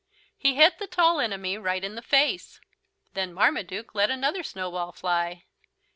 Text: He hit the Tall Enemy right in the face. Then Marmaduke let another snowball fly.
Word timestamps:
He 0.35 0.55
hit 0.55 0.79
the 0.79 0.87
Tall 0.87 1.19
Enemy 1.19 1.59
right 1.59 1.83
in 1.83 1.93
the 1.93 2.01
face. 2.01 2.59
Then 3.13 3.35
Marmaduke 3.35 3.93
let 3.93 4.09
another 4.09 4.41
snowball 4.41 4.91
fly. 4.91 5.45